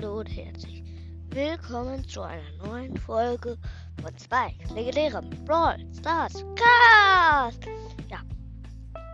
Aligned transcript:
Hallo 0.00 0.20
und 0.20 0.28
herzlich 0.28 0.84
willkommen 1.30 2.06
zu 2.06 2.22
einer 2.22 2.52
neuen 2.64 2.96
Folge 2.98 3.58
von 4.00 4.16
zwei 4.16 4.54
legendären 4.72 5.28
Brawl 5.44 5.84
Stars 5.92 6.44
Cast. 6.54 7.64
Ja, 8.08 8.20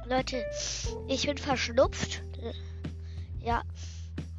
Leute, 0.07 0.45
ich 1.09 1.27
bin 1.27 1.39
verschnupft. 1.39 2.23
Ja, 3.41 3.63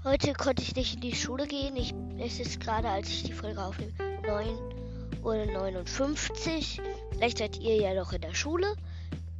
heute 0.04 0.34
konnte 0.34 0.62
ich 0.62 0.76
nicht 0.76 0.94
in 0.94 1.02
die 1.02 1.16
Schule 1.16 1.48
gehen. 1.48 1.76
Ich, 1.78 1.96
es 2.20 2.40
ist 2.40 2.60
gerade, 2.60 2.90
als 2.90 3.10
ich 3.10 3.24
die 3.24 3.34
Folge 3.34 3.60
aufnehme, 3.60 3.94
9 4.28 5.24
Uhr 5.24 5.46
59. 5.48 6.80
Vielleicht 7.10 7.40
seid 7.40 7.58
ihr 7.58 7.78
ja 7.78 7.96
noch 7.96 8.14
in 8.14 8.22
der 8.22 8.36
Schule. 8.36 8.76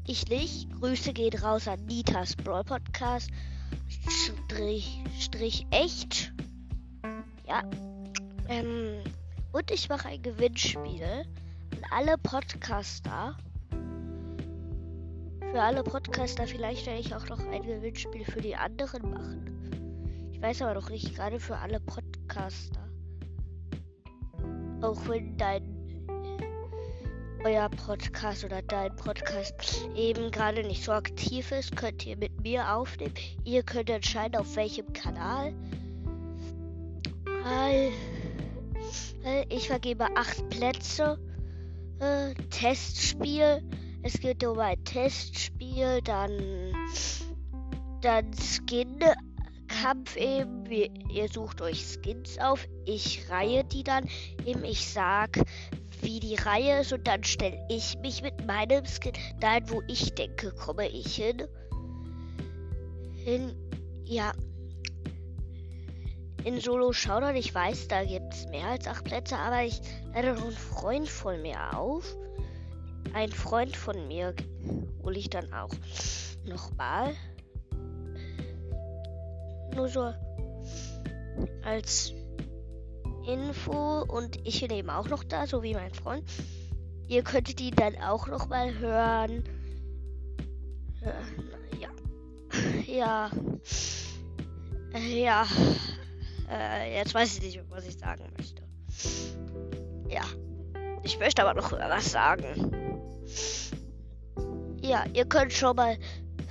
Ich 0.08 0.28
nicht. 0.28 0.72
Grüße 0.80 1.14
gehen 1.14 1.38
raus 1.38 1.68
an 1.68 1.86
Nitas 1.86 2.36
Brawl 2.36 2.64
Podcast. 2.64 3.30
Strich, 4.10 5.04
Strich 5.20 5.68
echt. 5.70 6.34
Ähm, 8.48 9.02
und 9.52 9.72
ich 9.72 9.90
mache 9.90 10.10
ein 10.10 10.22
Gewinnspiel 10.22 11.04
an 11.04 11.84
alle 11.92 12.18
Podcaster. 12.18 13.36
Für 15.52 15.62
alle 15.62 15.84
Podcaster, 15.84 16.46
vielleicht 16.46 16.86
werde 16.86 17.00
ich 17.00 17.16
auch 17.16 17.28
noch 17.30 17.40
ein 17.40 17.64
Gewinnspiel 17.64 18.26
für 18.26 18.42
die 18.42 18.56
anderen 18.56 19.10
machen. 19.10 20.30
Ich 20.34 20.42
weiß 20.42 20.62
aber 20.64 20.74
noch 20.74 20.90
nicht, 20.90 21.16
gerade 21.16 21.40
für 21.40 21.58
alle 21.58 21.80
Podcaster. 21.80 22.82
Auch 24.82 25.08
wenn 25.08 25.38
dein 25.38 25.76
euer 27.46 27.70
Podcast 27.70 28.44
oder 28.44 28.64
dein 28.64 28.96
Podcast 28.96 29.88
eben 29.96 30.32
gerade 30.32 30.64
nicht 30.64 30.84
so 30.84 30.92
aktiv 30.92 31.52
ist, 31.52 31.76
könnt 31.76 32.04
ihr 32.06 32.18
mit 32.18 32.42
mir 32.42 32.76
aufnehmen. 32.76 33.14
Ihr 33.44 33.62
könnt 33.62 33.90
entscheiden, 33.92 34.36
auf 34.36 34.56
welchem 34.56 34.92
Kanal. 34.94 35.54
Ich 39.50 39.68
vergebe 39.68 40.06
acht 40.16 40.50
Plätze. 40.50 41.18
Äh, 42.00 42.34
Testspiel. 42.50 43.64
Es 44.04 44.20
geht 44.20 44.44
um 44.44 44.60
ein 44.60 44.84
Testspiel. 44.84 46.02
Dann, 46.04 46.74
dann 48.02 48.32
Skin-Kampf 48.34 50.16
eben. 50.18 50.66
Ihr 51.10 51.30
sucht 51.30 51.62
euch 51.62 51.86
Skins 51.86 52.38
auf. 52.40 52.68
Ich 52.86 53.30
reihe 53.30 53.64
die 53.64 53.84
dann 53.84 54.08
eben. 54.46 54.64
Ich 54.64 54.88
sag, 54.88 55.40
wie 56.02 56.20
die 56.20 56.36
Reihe 56.36 56.82
ist 56.82 56.94
und 56.94 57.08
dann 57.08 57.24
stelle 57.24 57.66
ich 57.70 57.98
mich 58.00 58.22
mit 58.22 58.46
meinem 58.46 58.86
Skin 58.86 59.14
dahin, 59.40 59.70
wo 59.70 59.82
ich 59.88 60.14
denke, 60.14 60.52
komme 60.52 60.88
ich 60.90 61.16
hin. 61.16 61.44
Hin, 63.24 63.56
ja. 64.04 64.32
In 66.46 66.62
Solo 66.62 66.94
Showdown, 66.94 67.36
ich 67.36 67.56
weiß, 67.56 67.88
da 67.88 68.06
gibt 68.06 68.32
es 68.32 68.48
mehr 68.50 68.68
als 68.68 68.88
acht 68.88 69.04
Plätze, 69.04 69.36
aber 69.36 69.64
ich 69.64 69.82
leider 70.14 70.36
noch 70.36 70.44
einen 70.44 70.52
Freund 70.52 71.10
von 71.10 71.42
mir 71.42 71.76
auf. 71.76 72.16
Ein 73.16 73.32
Freund 73.32 73.76
von 73.76 74.08
mir 74.08 74.36
hole 75.02 75.18
ich 75.18 75.32
dann 75.32 75.52
auch 75.52 75.72
nochmal. 76.46 77.16
Nur 79.74 79.88
so 79.88 80.14
als 81.64 82.14
Info 83.28 84.04
und 84.04 84.38
ich 84.46 84.62
bin 84.62 84.70
eben 84.70 84.92
auch 84.92 85.10
noch 85.10 85.24
da, 85.24 85.48
so 85.48 85.64
wie 85.64 85.74
mein 85.74 85.96
Freund. 85.96 86.30
Ihr 87.08 87.24
könntet 87.24 87.60
ihn 87.60 87.76
dann 87.76 87.96
auch 87.96 88.28
noch 88.28 88.50
mal 88.50 88.72
hören. 88.78 89.44
Ja. 91.02 92.00
Ja. 92.88 93.32
Äh, 94.94 95.24
ja. 95.24 95.46
Äh, 96.50 96.98
jetzt 96.98 97.14
weiß 97.14 97.38
ich 97.38 97.42
nicht, 97.42 97.62
was 97.70 97.86
ich 97.86 97.98
sagen 97.98 98.24
möchte. 98.38 98.64
Ja. 100.10 100.24
Ich 101.04 101.20
möchte 101.20 101.44
aber 101.44 101.54
noch 101.54 101.72
was 101.72 102.12
sagen. 102.12 102.72
Ja, 104.82 105.04
ihr 105.14 105.26
könnt 105.26 105.54
schon 105.54 105.76
mal 105.76 105.98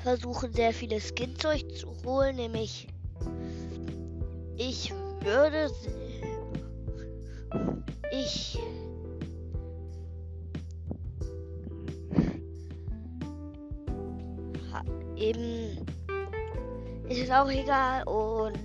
versuchen, 0.03 0.53
sehr 0.53 0.73
viele 0.73 1.01
Skins 1.01 1.45
euch 1.45 1.67
zu 1.77 1.93
holen, 2.05 2.37
nämlich 2.37 2.87
ich 4.57 4.93
würde 5.23 5.71
ich 8.13 8.59
eben 15.17 15.79
ist 17.09 17.23
es 17.23 17.31
auch 17.31 17.51
egal 17.51 18.03
und 18.05 18.59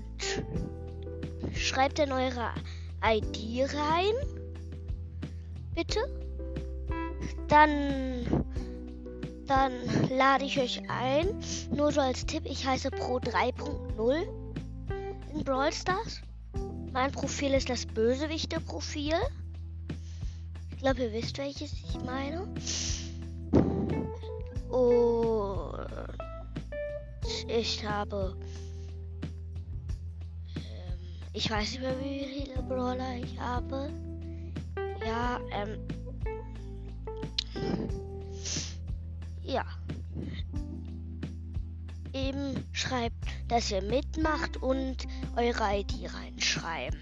schreibt 1.70 2.00
in 2.00 2.12
eure 2.12 2.52
ID 3.04 3.74
rein. 3.74 4.14
Bitte. 5.76 6.00
Dann 7.48 8.46
dann 9.50 9.74
lade 10.16 10.46
ich 10.46 10.60
euch 10.60 10.82
ein. 10.90 11.28
Nur 11.76 11.92
so 11.92 12.02
als 12.02 12.26
Tipp, 12.26 12.44
ich 12.46 12.68
heiße 12.68 12.92
Pro 12.92 13.18
3.0 13.18 14.28
in 15.34 15.44
Brawl 15.44 15.74
Stars. 15.74 16.22
Mein 16.94 17.12
Profil 17.12 17.56
ist 17.56 17.68
das 17.68 17.86
Bösewichte-Profil. 17.88 19.16
Ich 20.72 20.78
glaube, 20.78 21.04
ihr 21.04 21.14
wisst, 21.14 21.40
welches 21.40 21.74
ich 21.74 21.98
meine. 22.06 22.48
Und 24.70 25.80
ich 27.48 27.84
habe. 27.88 28.36
Ich 31.34 31.50
weiß 31.50 31.72
nicht 31.72 31.82
mehr, 31.82 32.00
wie 32.00 32.26
viele 32.26 32.64
Brawler 32.64 33.18
ich 33.18 33.40
habe. 33.40 33.92
Ja, 35.06 35.40
ähm. 35.52 35.80
Ja. 39.44 39.66
Eben 42.14 42.66
schreibt, 42.72 43.16
dass 43.48 43.72
ihr 43.72 43.82
mitmacht 43.84 44.58
und 44.58 45.08
eure 45.36 45.80
ID 45.80 46.12
reinschreiben. 46.14 47.00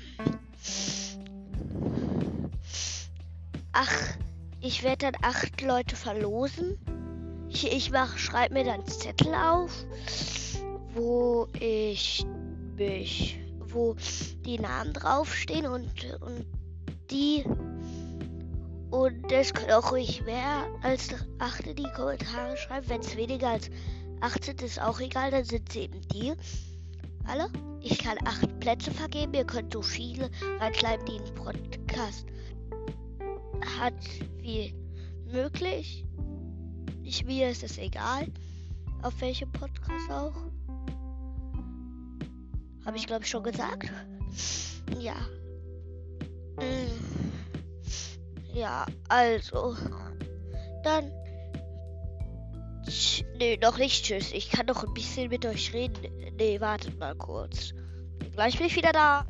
Ach, 3.72 4.18
ich 4.60 4.84
werde 4.84 5.12
dann 5.12 5.22
acht 5.22 5.62
Leute 5.62 5.96
verlosen. 5.96 6.78
Ich, 7.50 7.72
ich 7.72 7.92
mach, 7.92 8.18
schreibe 8.18 8.56
mir 8.56 8.66
dann 8.66 8.86
Zettel 8.86 9.34
auf, 9.34 9.72
wo 10.94 11.48
ich 11.60 12.26
mich, 12.76 13.40
wo 13.74 13.96
die 14.46 14.60
Namen 14.60 14.94
draufstehen 14.94 15.66
und, 15.66 15.90
und 16.22 16.46
die 17.10 17.44
und 18.90 19.32
es 19.32 19.54
kann 19.54 19.70
auch 19.72 19.92
ruhig 19.92 20.24
mehr 20.24 20.66
als 20.82 21.10
acht 21.40 21.68
in 21.68 21.76
die 21.76 21.92
Kommentare 21.96 22.56
schreiben. 22.56 22.88
Wenn 22.88 23.02
es 23.02 23.18
weniger 23.18 23.50
als 23.50 23.70
acht 24.22 24.46
sind, 24.46 24.62
ist 24.62 24.82
auch 24.82 25.00
egal, 25.00 25.32
dann 25.32 25.44
sind 25.44 25.72
sie 25.72 25.82
eben 25.82 26.02
die 26.14 26.34
alle. 27.26 27.50
Ich 27.82 27.98
kann 27.98 28.18
acht 28.26 28.60
Plätze 28.60 28.92
vergeben. 28.92 29.34
Ihr 29.34 29.46
könnt 29.46 29.74
so 29.74 29.82
viele 29.82 30.30
reinschreiben, 30.60 31.06
die 31.06 31.20
ein 31.20 31.36
Podcast 31.36 32.26
hat, 33.80 33.94
wie 34.40 34.74
möglich. 35.32 36.06
Ich, 37.04 37.26
mir 37.26 37.50
ist 37.50 37.64
es 37.64 37.78
egal, 37.78 38.28
auf 39.02 39.20
welchem 39.22 39.52
Podcast 39.52 40.10
auch. 40.10 40.56
Habe 42.88 42.98
ich, 42.98 43.06
glaube 43.06 43.24
ich, 43.24 43.30
schon 43.30 43.44
gesagt. 43.44 43.92
Ja. 44.98 45.16
Mm. 46.56 46.90
Ja, 48.53 48.86
also. 49.09 49.75
Dann 50.84 51.12
Nee, 53.38 53.58
noch 53.62 53.78
nicht. 53.78 54.06
Tschüss. 54.06 54.31
Ich 54.31 54.50
kann 54.50 54.66
noch 54.66 54.84
ein 54.84 54.94
bisschen 54.94 55.30
mit 55.30 55.45
euch 55.45 55.74
reden. 55.74 56.00
Nee, 56.38 56.62
wartet 56.62 56.98
mal 56.98 57.16
kurz. 57.16 57.74
Gleich 58.34 58.57
bin 58.57 58.68
ich 58.68 58.75
wieder 58.75 58.94
da. 58.94 59.25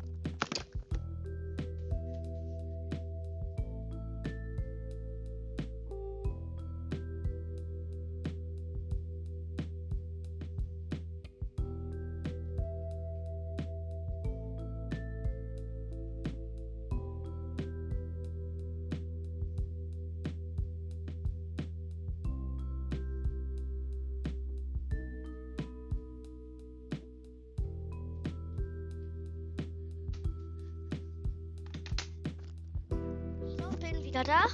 bin 33.90 34.02
wieder 34.04 34.24
da. 34.24 34.46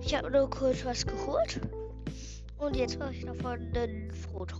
Ich 0.00 0.14
habe 0.14 0.30
nur 0.30 0.48
kurz 0.50 0.84
was 0.84 1.06
geholt. 1.06 1.60
Und 2.58 2.76
jetzt 2.76 2.98
mache 2.98 3.14
ich 3.14 3.24
davon 3.24 3.72
ein 3.74 4.10
Foto. 4.10 4.56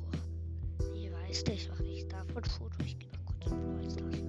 Ich 0.94 1.10
weiß 1.10 1.44
ich 1.48 1.68
mache 1.68 1.82
nicht 1.82 2.12
davon 2.12 2.42
ein 2.42 2.50
Foto. 2.50 2.76
Ich 2.84 2.98
gehe 2.98 3.08
noch 3.10 3.24
kurz 3.26 3.46
auf 3.46 3.58
Brawl 3.58 3.90
Stars. 3.90 4.22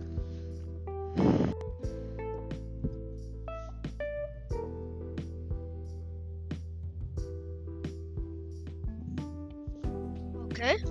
Okay. 10.50 10.87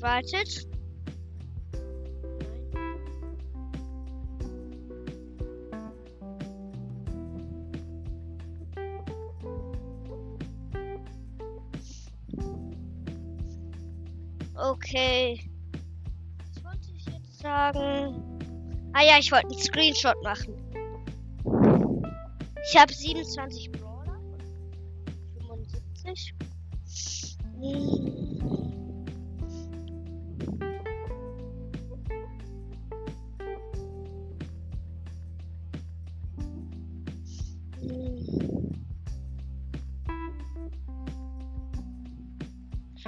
Wartet. 0.00 0.66
Okay. 14.56 15.40
Was 16.54 16.64
wollte 16.64 16.90
ich 16.94 17.06
jetzt 17.06 17.38
sagen? 17.40 18.22
Ah 18.92 19.02
ja, 19.02 19.18
ich 19.18 19.32
wollte 19.32 19.46
einen 19.46 19.58
Screenshot 19.58 20.22
machen. 20.22 20.54
Ich 22.68 22.76
habe 22.76 22.92
27 22.92 23.72
Brawler. 23.72 24.20
75. 25.38 26.34
Hm. 27.60 28.19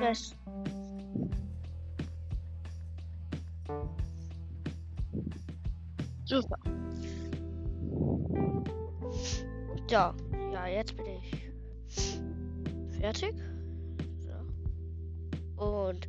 Stress. 0.02 0.34
Super. 6.24 6.58
So, 9.86 10.14
ja, 10.52 10.66
jetzt 10.66 10.96
bin 10.96 11.06
ich 11.06 12.20
fertig. 12.98 13.34
So. 14.24 15.64
Und 15.64 16.08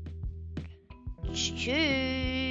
tschüss. 1.32 2.43